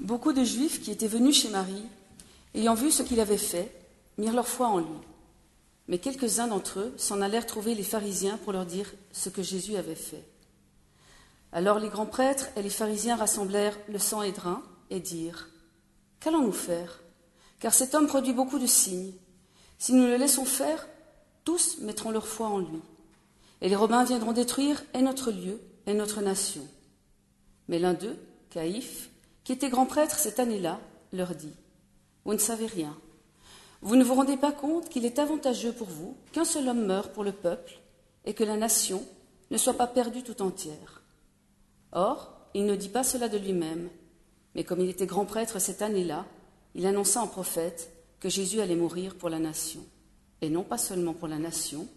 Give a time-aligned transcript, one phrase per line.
[0.00, 1.84] Beaucoup de Juifs qui étaient venus chez Marie,
[2.54, 3.72] ayant vu ce qu'il avait fait,
[4.16, 4.98] mirent leur foi en lui.
[5.88, 9.76] Mais quelques-uns d'entre eux s'en allèrent trouver les pharisiens pour leur dire ce que Jésus
[9.76, 10.24] avait fait.
[11.50, 15.48] Alors les grands prêtres et les pharisiens rassemblèrent le sang et drain et dirent
[16.20, 17.00] Qu'allons-nous faire?
[17.58, 19.14] Car cet homme produit beaucoup de signes.
[19.78, 20.86] Si nous le laissons faire,
[21.44, 22.80] tous mettront leur foi en lui.
[23.62, 26.66] Et les Romains viendront détruire et notre lieu et notre nation.
[27.68, 28.16] Mais l'un d'eux,
[28.50, 29.07] Caïphe,
[29.48, 30.78] qui était grand prêtre cette année-là,
[31.10, 31.54] leur dit
[32.26, 32.94] Vous ne savez rien.
[33.80, 37.12] Vous ne vous rendez pas compte qu'il est avantageux pour vous qu'un seul homme meure
[37.12, 37.78] pour le peuple
[38.26, 39.02] et que la nation
[39.50, 41.02] ne soit pas perdue tout entière.
[41.92, 43.88] Or, il ne dit pas cela de lui-même,
[44.54, 46.26] mais comme il était grand prêtre cette année-là,
[46.74, 47.90] il annonça en prophète
[48.20, 49.80] que Jésus allait mourir pour la nation,
[50.42, 51.88] et non pas seulement pour la nation,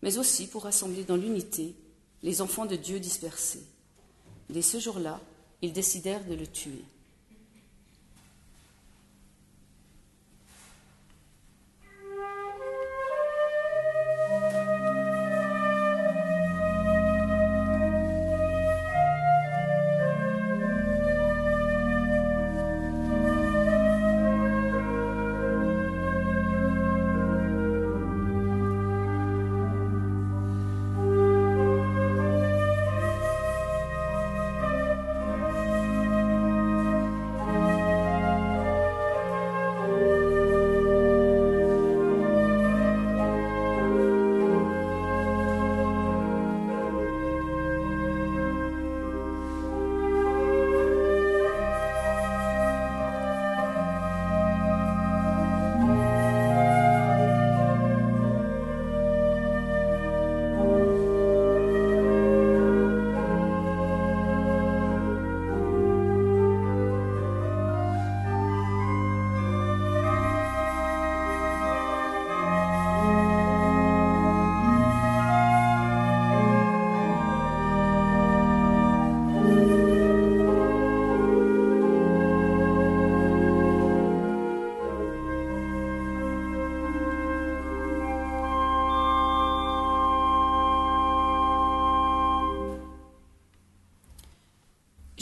[0.00, 1.76] mais aussi pour rassembler dans l'unité
[2.22, 3.66] les enfants de Dieu dispersés.
[4.48, 5.20] Dès ce jour-là,
[5.60, 6.82] ils décidèrent de le tuer.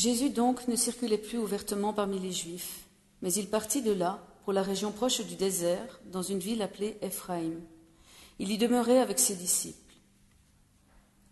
[0.02, 2.88] Jésus donc ne circulait plus ouvertement parmi les Juifs,
[3.20, 6.98] mais il partit de là pour la région proche du désert, dans une ville appelée
[7.02, 7.60] Éphraïm.
[8.40, 9.94] Il y demeurait avec ses disciples.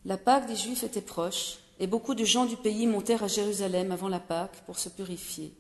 [0.05, 3.91] La Pâque des Juifs était proche, et beaucoup de gens du pays montèrent à Jérusalem
[3.91, 5.53] avant la Pâque pour se purifier.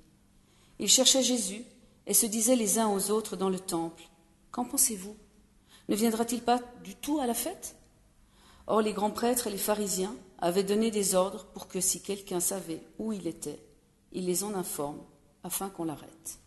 [0.78, 1.64] Ils cherchaient Jésus
[2.06, 4.04] et se disaient les uns aux autres dans le temple
[4.52, 5.16] Qu'en pensez-vous?
[5.88, 7.74] Ne viendra-t-il pas du tout à la fête?
[8.68, 12.40] Or les grands prêtres et les pharisiens avaient donné des ordres pour que si quelqu'un
[12.40, 13.62] savait où il était,
[14.12, 15.00] il les en informe
[15.42, 16.38] afin qu'on l'arrête.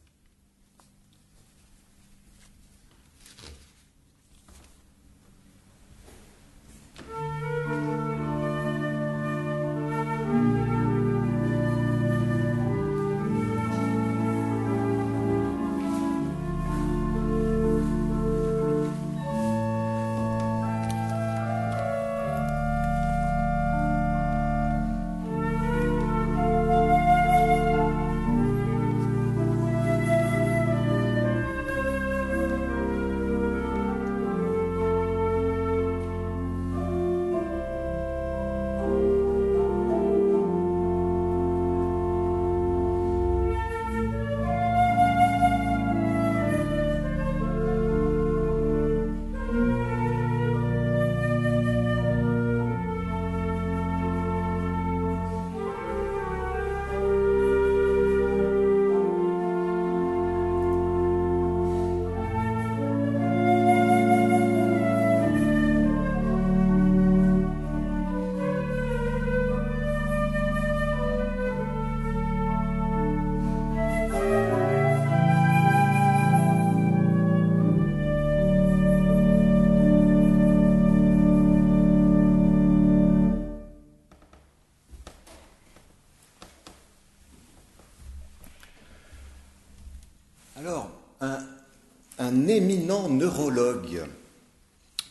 [92.73, 94.03] Éminent neurologue,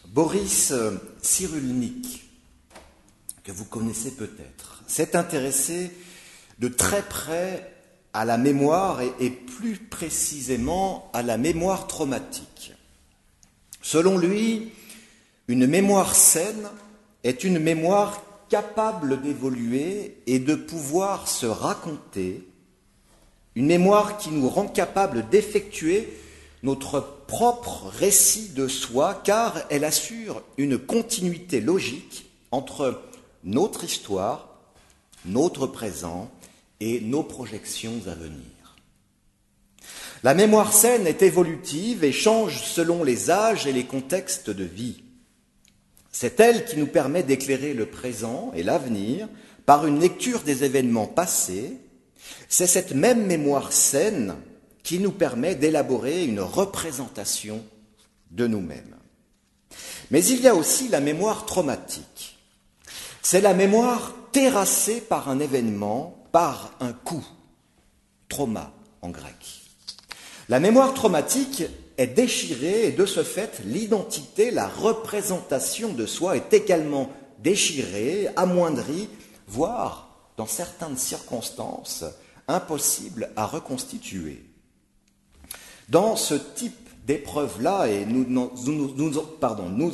[0.09, 0.73] Boris
[1.21, 2.29] Cyrulnik,
[3.45, 5.93] que vous connaissez peut-être, s'est intéressé
[6.59, 7.73] de très près
[8.13, 12.73] à la mémoire et, et, plus précisément à la mémoire traumatique.
[13.81, 14.73] Selon lui,
[15.47, 16.69] une mémoire saine
[17.23, 22.45] est une mémoire capable d'évoluer et de pouvoir se raconter
[23.55, 26.09] une mémoire qui nous rend capable d'effectuer
[26.63, 33.03] notre propre récit de soi, car elle assure une continuité logique entre
[33.45, 34.61] notre histoire,
[35.25, 36.31] notre présent
[36.81, 38.43] et nos projections à venir.
[40.23, 45.03] La mémoire saine est évolutive et change selon les âges et les contextes de vie.
[46.13, 49.29] C'est elle qui nous permet d'éclairer le présent et l'avenir
[49.67, 51.73] par une lecture des événements passés.
[52.49, 54.37] C'est cette même mémoire saine
[54.83, 57.65] qui nous permet d'élaborer une représentation
[58.31, 58.97] de nous-mêmes.
[60.11, 62.39] Mais il y a aussi la mémoire traumatique.
[63.23, 67.25] C'est la mémoire terrassée par un événement, par un coup.
[68.29, 69.63] Trauma en grec.
[70.49, 71.63] La mémoire traumatique
[71.99, 79.09] est déchirée et de ce fait, l'identité, la représentation de soi est également déchirée, amoindrie,
[79.47, 82.05] voire, dans certaines circonstances,
[82.49, 84.43] impossible à reconstituer.
[85.89, 88.27] Dans ce type d'épreuve-là, et nous,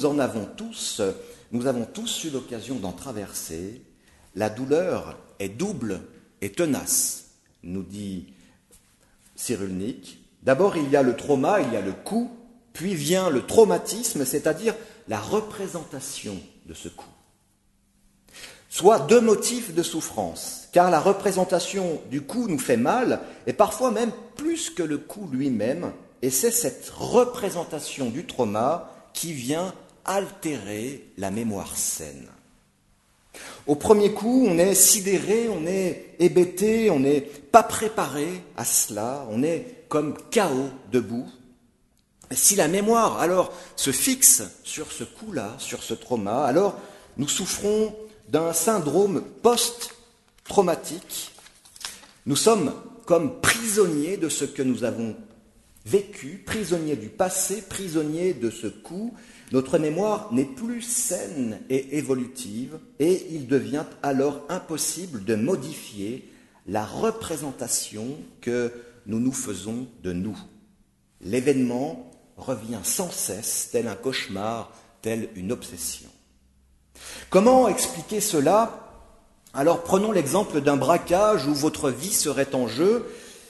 [0.05, 1.00] en avons tous,
[1.52, 3.82] nous avons tous eu l'occasion d'en traverser,
[4.35, 6.00] la douleur est double
[6.40, 7.31] et tenace,
[7.62, 8.26] nous dit
[9.35, 10.19] Cyrulnik.
[10.43, 12.31] D'abord, il y a le trauma, il y a le coup,
[12.73, 14.75] puis vient le traumatisme, c'est-à-dire
[15.08, 16.37] la représentation
[16.67, 17.06] de ce coup.
[18.79, 23.91] Soit deux motifs de souffrance, car la représentation du coup nous fait mal, et parfois
[23.91, 25.91] même plus que le coup lui-même,
[26.23, 32.29] et c'est cette représentation du trauma qui vient altérer la mémoire saine.
[33.67, 39.27] Au premier coup, on est sidéré, on est hébété, on n'est pas préparé à cela,
[39.33, 41.27] on est comme chaos debout.
[42.31, 46.79] Si la mémoire alors se fixe sur ce coup-là, sur ce trauma, alors
[47.17, 47.93] nous souffrons
[48.29, 51.33] d'un syndrome post-traumatique.
[52.27, 52.73] Nous sommes
[53.07, 55.17] comme prisonniers de ce que nous avons
[55.87, 59.15] vécu, prisonniers du passé, prisonniers de ce coup.
[59.51, 66.31] Notre mémoire n'est plus saine et évolutive et il devient alors impossible de modifier
[66.67, 68.71] la représentation que
[69.07, 70.39] nous nous faisons de nous.
[71.23, 74.71] L'événement revient sans cesse, tel un cauchemar,
[75.01, 76.11] tel une obsession.
[77.31, 78.93] Comment expliquer cela
[79.55, 83.06] Alors prenons l'exemple d'un braquage où votre vie serait en jeu.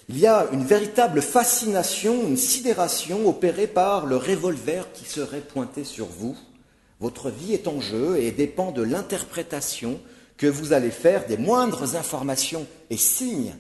[0.09, 5.85] Il y a une véritable fascination, une sidération opérée par le revolver qui serait pointé
[5.85, 6.37] sur vous.
[7.01, 10.01] Votre vie est en jeu et dépend de l'interprétation
[10.37, 13.55] que vous allez faire des moindres informations et signes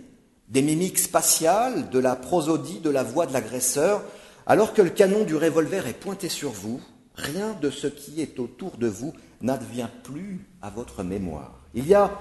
[0.48, 4.02] des mimiques spatiales, de la prosodie, de la voix de l'agresseur,
[4.46, 6.80] alors que le canon du revolver est pointé sur vous,
[7.18, 9.12] rien de ce qui est autour de vous
[9.42, 11.60] n'advient plus à votre mémoire.
[11.74, 12.18] Il y a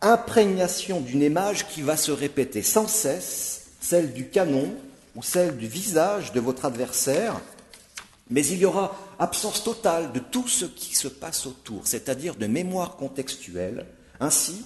[0.00, 4.74] imprégnation d'une image qui va se répéter sans cesse, celle du canon
[5.16, 7.40] ou celle du visage de votre adversaire,
[8.30, 12.46] mais il y aura absence totale de tout ce qui se passe autour, c'est-à-dire de
[12.46, 13.86] mémoire contextuelle.
[14.20, 14.64] Ainsi,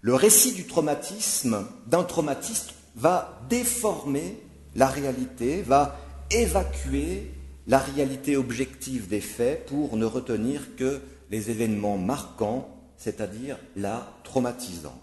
[0.00, 4.42] le récit du traumatisme, d'un traumatisme, va déformer
[4.74, 5.96] la réalité, va
[6.30, 7.30] évacuer
[7.66, 11.00] la réalité objective des faits pour ne retenir que
[11.30, 15.00] les événements marquants, c'est-à-dire la traumatisant.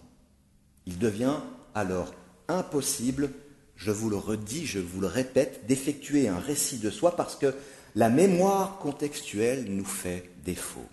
[0.85, 1.38] Il devient
[1.75, 2.13] alors
[2.47, 3.29] impossible,
[3.75, 7.54] je vous le redis, je vous le répète, d'effectuer un récit de soi parce que
[7.95, 10.87] la mémoire contextuelle nous fait défaut.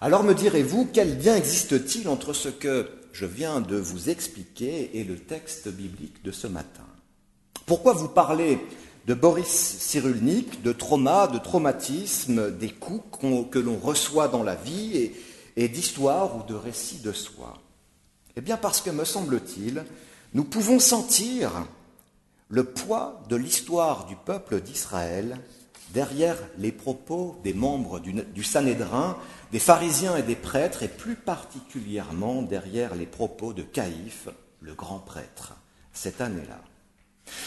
[0.00, 5.04] Alors me direz-vous, quel lien existe-t-il entre ce que je viens de vous expliquer et
[5.04, 6.86] le texte biblique de ce matin?
[7.64, 8.58] Pourquoi vous parlez
[9.06, 13.18] de Boris Cyrulnik, de trauma, de traumatisme, des coups
[13.50, 15.14] que l'on reçoit dans la vie et,
[15.56, 17.60] et d'histoire ou de récits de soi
[18.36, 19.84] Eh bien parce que, me semble-t-il,
[20.32, 21.66] nous pouvons sentir
[22.48, 25.38] le poids de l'histoire du peuple d'Israël
[25.92, 29.16] derrière les propos des membres du, du Sanhédrin,
[29.52, 34.28] des pharisiens et des prêtres, et plus particulièrement derrière les propos de Caïphe,
[34.60, 35.54] le grand prêtre,
[35.92, 36.60] cette année-là.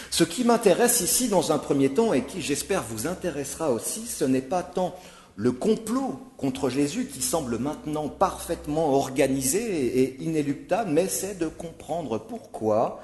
[0.10, 4.25] Ce qui m'intéresse ici dans un premier temps et qui j'espère vous intéressera aussi, ce
[4.25, 4.96] n'est pas tant
[5.36, 12.17] le complot contre Jésus qui semble maintenant parfaitement organisé et inéluctable, mais c'est de comprendre
[12.17, 13.03] pourquoi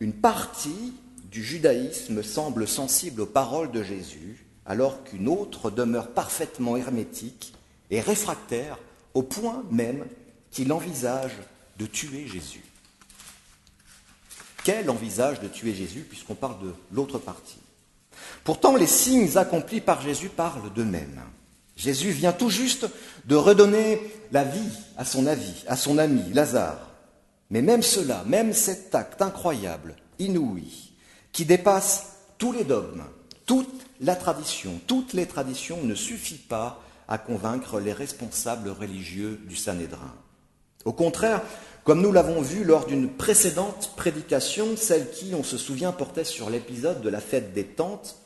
[0.00, 6.76] une partie du judaïsme semble sensible aux paroles de Jésus alors qu'une autre demeure parfaitement
[6.76, 7.52] hermétique
[7.90, 8.78] et réfractaire
[9.14, 10.04] au point même
[10.50, 11.36] qu'il envisage
[11.78, 12.62] de tuer Jésus.
[14.64, 17.58] Quel envisage de tuer Jésus puisqu'on parle de l'autre partie?
[18.44, 21.20] Pourtant, les signes accomplis par Jésus parlent d'eux-mêmes.
[21.76, 22.86] Jésus vient tout juste
[23.24, 24.00] de redonner
[24.30, 26.90] la vie à son, à son ami Lazare.
[27.50, 30.92] Mais même cela, même cet acte incroyable, inouï,
[31.32, 33.04] qui dépasse tous les dogmes,
[33.46, 33.68] toute
[34.00, 40.14] la tradition, toutes les traditions ne suffit pas à convaincre les responsables religieux du Sanhédrin.
[40.84, 41.42] Au contraire,
[41.84, 46.48] comme nous l'avons vu lors d'une précédente prédication, celle qui, on se souvient, portait sur
[46.48, 48.16] l'épisode de la fête des tentes,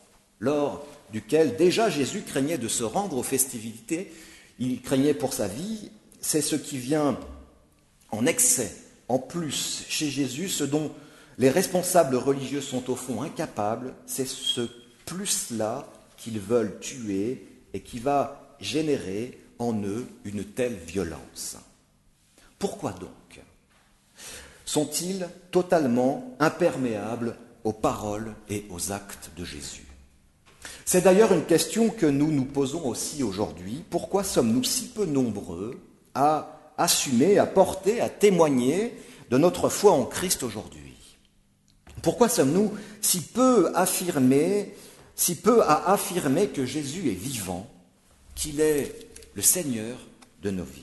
[0.40, 4.12] lors duquel déjà Jésus craignait de se rendre aux festivités,
[4.58, 7.18] il craignait pour sa vie, c'est ce qui vient
[8.10, 8.74] en excès,
[9.08, 10.92] en plus, chez Jésus, ce dont
[11.38, 14.68] les responsables religieux sont au fond incapables, c'est ce
[15.06, 15.86] plus-là
[16.16, 21.56] qu'ils veulent tuer et qui va générer en eux une telle violence.
[22.58, 23.10] Pourquoi donc
[24.66, 29.86] sont-ils totalement imperméables aux paroles et aux actes de Jésus
[30.84, 33.84] C'est d'ailleurs une question que nous nous posons aussi aujourd'hui.
[33.88, 35.80] Pourquoi sommes-nous si peu nombreux
[36.14, 38.94] à assumer, à porter, à témoigner
[39.30, 41.16] de notre foi en Christ aujourd'hui
[42.02, 44.74] Pourquoi sommes-nous si peu affirmés,
[45.14, 47.70] si peu à affirmer que Jésus est vivant,
[48.34, 49.96] qu'il est le Seigneur
[50.42, 50.82] de nos vies?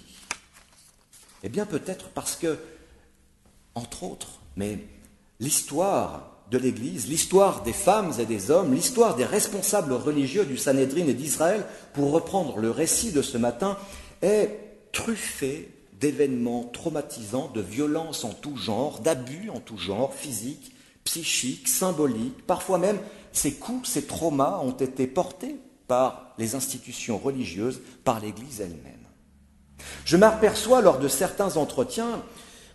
[1.43, 2.57] Eh bien peut-être parce que
[3.75, 4.80] entre autres, mais
[5.39, 11.08] l'histoire de l'Église, l'histoire des femmes et des hommes, l'histoire des responsables religieux du Sanhédrin
[11.08, 13.77] et d'Israël, pour reprendre le récit de ce matin,
[14.22, 14.60] est
[14.92, 22.46] truffée d'événements traumatisants, de violences en tout genre, d'abus en tout genre, physiques, psychiques, symboliques.
[22.46, 23.00] Parfois même,
[23.32, 25.56] ces coups, ces traumas ont été portés
[25.88, 29.08] par les institutions religieuses, par l'Église elle-même.
[30.06, 32.22] Je m'aperçois lors de certains entretiens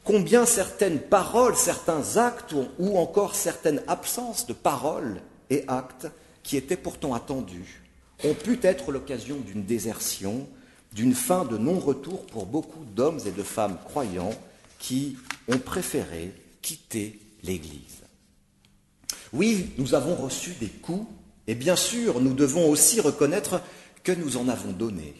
[0.08, 6.06] combien certaines paroles, certains actes ou encore certaines absences de paroles et actes
[6.42, 7.82] qui étaient pourtant attendus
[8.24, 10.48] ont pu être l'occasion d'une désertion,
[10.94, 14.32] d'une fin de non-retour pour beaucoup d'hommes et de femmes croyants
[14.78, 18.00] qui ont préféré quitter l'Église.
[19.34, 21.06] Oui, nous avons reçu des coups,
[21.46, 23.60] et bien sûr, nous devons aussi reconnaître
[24.04, 25.14] que nous en avons donné,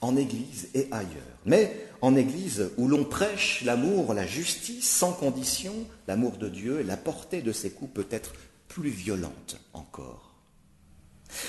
[0.00, 1.38] en Église et ailleurs.
[1.46, 5.72] Mais en Église où l'on prêche l'amour, la justice sans condition,
[6.08, 8.32] l'amour de Dieu, la portée de ces coups peut être
[8.68, 10.34] plus violente encore.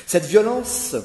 [0.05, 0.95] Cette violence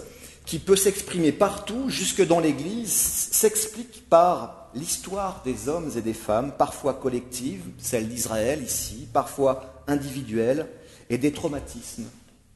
[0.45, 6.53] qui peut s'exprimer partout, jusque dans l'Église, s'explique par l'histoire des hommes et des femmes,
[6.57, 10.69] parfois collectives, celle d'Israël ici, parfois individuelle,
[11.11, 12.07] et des traumatismes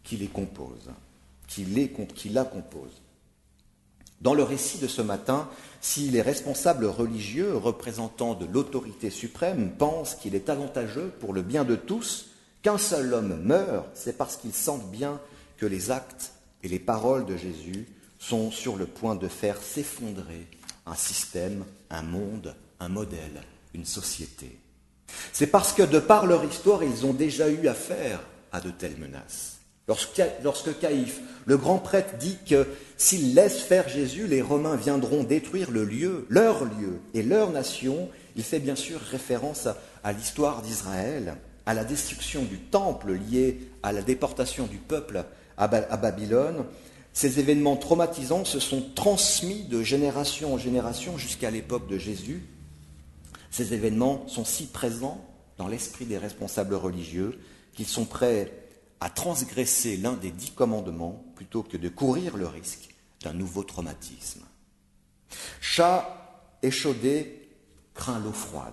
[0.04, 0.90] qui les composent,
[1.46, 1.64] qui
[2.30, 3.01] la composent.
[4.22, 5.48] Dans le récit de ce matin,
[5.80, 11.64] si les responsables religieux, représentants de l'autorité suprême, pensent qu'il est avantageux pour le bien
[11.64, 12.26] de tous
[12.62, 15.20] qu'un seul homme meure, c'est parce qu'ils sentent bien
[15.56, 17.88] que les actes et les paroles de Jésus
[18.20, 20.46] sont sur le point de faire s'effondrer
[20.86, 23.42] un système, un monde, un modèle,
[23.74, 24.56] une société.
[25.32, 28.20] C'est parce que de par leur histoire, ils ont déjà eu affaire
[28.52, 29.58] à de telles menaces.
[30.42, 35.70] Lorsque Caïphe, le grand prêtre, dit que s'ils laissent faire Jésus, les Romains viendront détruire
[35.70, 39.68] le lieu, leur lieu et leur nation, il fait bien sûr référence
[40.04, 45.24] à, l'histoire d'Israël, à la destruction du temple lié à la déportation du peuple
[45.56, 46.64] à, à Babylone.
[47.12, 52.46] Ces événements traumatisants se sont transmis de génération en génération jusqu'à l'époque de Jésus.
[53.50, 55.22] Ces événements sont si présents
[55.58, 57.38] dans l'esprit des responsables religieux
[57.74, 58.50] qu'ils sont prêts
[59.02, 62.88] à transgresser l'un des dix commandements plutôt que de courir le risque
[63.24, 64.42] d'un nouveau traumatisme.
[65.60, 67.48] Chat échaudé
[67.94, 68.72] craint l'eau froide.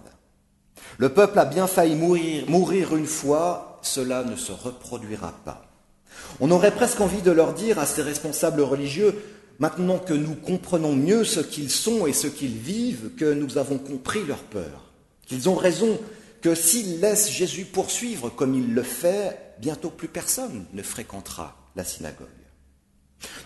[1.00, 5.66] Le peuple a bien failli mourir, mourir une fois, cela ne se reproduira pas.
[6.40, 9.20] On aurait presque envie de leur dire à ces responsables religieux,
[9.58, 13.80] maintenant que nous comprenons mieux ce qu'ils sont et ce qu'ils vivent, que nous avons
[13.80, 14.92] compris leur peur,
[15.26, 16.00] qu'ils ont raison,
[16.42, 21.84] que s'ils laissent Jésus poursuivre comme il le fait, bientôt plus personne ne fréquentera la
[21.84, 22.28] synagogue.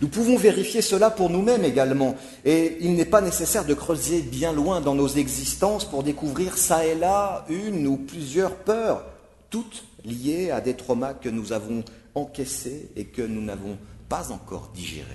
[0.02, 2.16] Nous pouvons vérifier cela pour nous-mêmes également,
[2.46, 6.86] et il n'est pas nécessaire de creuser bien loin dans nos existences pour découvrir ça
[6.86, 9.04] et là une ou plusieurs peurs,
[9.50, 13.78] toutes liées à des traumas que nous avons encaissés et que nous n'avons
[14.10, 15.08] pas encore digérés.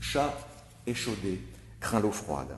[0.00, 0.34] Chat
[0.86, 1.40] échaudé
[1.80, 2.56] craint l'eau froide.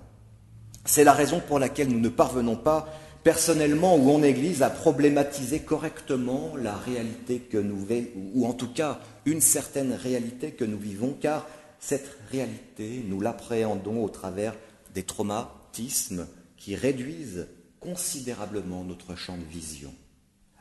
[0.85, 2.89] C'est la raison pour laquelle nous ne parvenons pas
[3.23, 8.73] personnellement ou en Église, à problématiser correctement la réalité que nous vivons, ou en tout
[8.73, 11.47] cas une certaine réalité que nous vivons, car
[11.79, 14.55] cette réalité, nous l'appréhendons au travers
[14.95, 17.49] des traumatismes qui réduisent
[17.81, 19.93] considérablement notre champ de vision.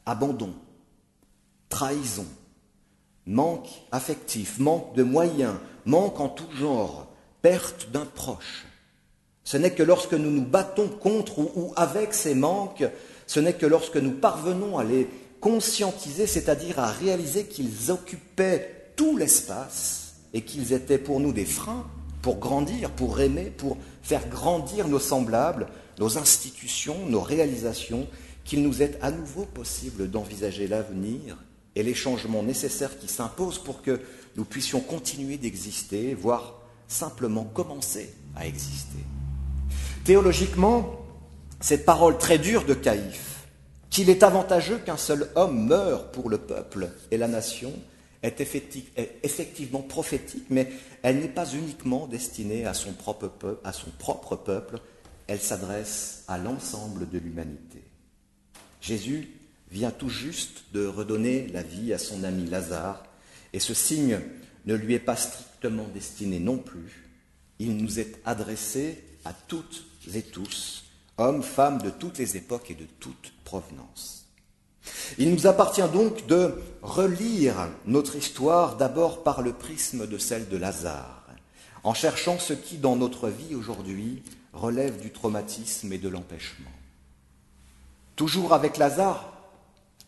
[0.06, 0.54] Abandon,
[1.68, 2.26] trahison,
[3.26, 8.66] manque affectif, manque de moyens, manque en tout genre, perte d'un proche,
[9.44, 12.86] ce n'est que lorsque nous nous battons contre ou, avec ces manques,
[13.28, 15.08] ce n'est que lorsque nous parvenons à les
[15.40, 21.86] conscientiser, c'est-à-dire à réaliser qu'ils occupaient tout l'espace et qu'ils étaient pour nous des freins
[22.22, 25.68] pour grandir, pour aimer, pour faire grandir nos semblables,
[26.00, 28.08] nos institutions, nos réalisations,
[28.44, 31.38] qu'il nous est à nouveau possible d'envisager l'avenir
[31.76, 34.02] et les changements nécessaires qui s'imposent pour que
[34.36, 38.98] nous puissions continuer d'exister, voire simplement commencer à exister.
[40.04, 41.06] Théologiquement,
[41.60, 43.48] cette parole très dure de Caïphe,
[43.90, 47.74] qu'il est avantageux qu'un seul homme meure pour le peuple et la nation,
[48.22, 50.72] est, effectivement prophétique, mais
[51.04, 54.80] elle n'est pas uniquement destinée à son propre peuple, à son propre peuple
[55.30, 57.84] elle s'adresse à l'ensemble de l'humanité.
[58.82, 59.30] Jésus
[59.70, 63.04] vient tout juste de redonner la vie à son ami Lazare,
[63.54, 64.20] et ce signe
[64.66, 67.06] ne lui est pas strictement destiné non plus.
[67.60, 69.86] Il nous est adressé à toutes
[70.16, 70.86] et tous,
[71.18, 74.26] hommes, femmes de toutes les époques et de toute provenance.
[75.18, 80.58] Il nous appartient donc de relire notre histoire d'abord par le prisme de celle de
[80.58, 81.26] Lazare,
[81.84, 84.24] en cherchant ce qui, dans notre vie aujourd'hui,
[84.54, 86.72] relève du traumatisme et de l'empêchement.
[88.16, 89.34] Toujours avec Lazare,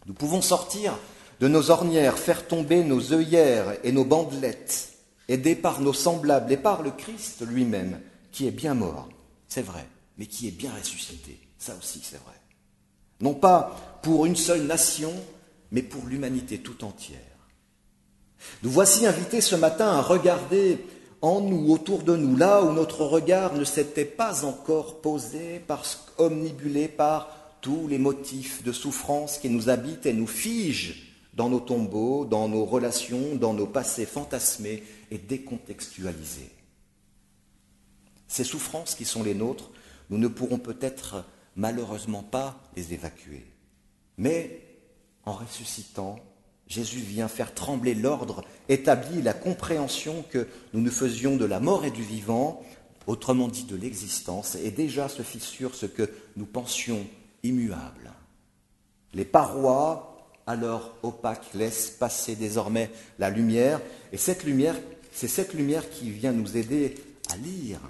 [0.05, 0.98] nous pouvons sortir
[1.39, 4.93] de nos ornières, faire tomber nos œillères et nos bandelettes,
[5.27, 8.00] aidés par nos semblables et par le Christ lui-même,
[8.31, 9.10] qui est bien mort,
[9.51, 9.86] c'est vrai,
[10.17, 12.39] mais qui est bien ressuscité, ça aussi c'est vrai.
[13.20, 15.13] Non pas pour une seule nation,
[15.74, 17.20] mais pour l'humanité tout entière.
[18.63, 20.77] Nous voici invités ce matin à regarder
[21.22, 26.05] en nous, autour de nous, là où notre regard ne s'était pas encore posé, parce
[26.17, 31.60] omnibulé par tous les motifs de souffrance qui nous habitent et nous figent dans nos
[31.60, 34.81] tombeaux, dans nos relations, dans nos passés fantasmés
[35.12, 36.60] et décontextualisés.
[38.31, 39.71] Ces souffrances qui sont les nôtres,
[40.09, 41.25] nous ne pourrons peut-être
[41.57, 43.45] malheureusement pas les évacuer.
[44.17, 44.61] Mais
[45.25, 46.17] en ressuscitant,
[46.65, 51.83] Jésus vient faire trembler l'ordre établi, la compréhension que nous nous faisions de la mort
[51.83, 52.63] et du vivant,
[53.05, 57.05] autrement dit de l'existence, et déjà se fissure ce que nous pensions
[57.44, 58.13] immuable.
[59.13, 63.81] Les parois, alors opaques, laissent passer désormais la lumière,
[64.13, 64.79] et cette lumière,
[65.11, 66.96] c'est cette lumière qui vient nous aider
[67.29, 67.81] à lire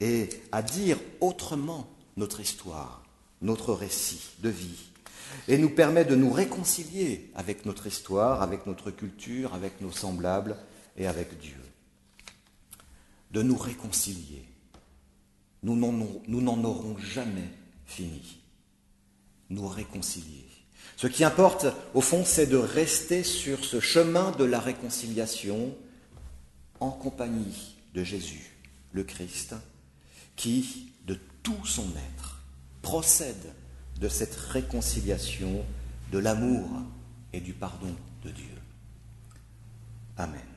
[0.00, 3.02] et à dire autrement notre histoire,
[3.42, 4.88] notre récit de vie,
[5.46, 10.56] et nous permet de nous réconcilier avec notre histoire, avec notre culture, avec nos semblables
[10.96, 11.56] et avec Dieu.
[13.30, 14.44] De nous réconcilier.
[15.62, 17.50] Nous n'en aurons jamais
[17.84, 18.38] fini.
[19.50, 20.46] Nous réconcilier.
[20.96, 25.76] Ce qui importe, au fond, c'est de rester sur ce chemin de la réconciliation
[26.80, 28.56] en compagnie de Jésus,
[28.92, 29.54] le Christ,
[30.38, 32.40] qui, de tout son être,
[32.80, 33.52] procède
[34.00, 35.64] de cette réconciliation,
[36.12, 36.66] de l'amour
[37.32, 38.54] et du pardon de Dieu.
[40.16, 40.47] Amen.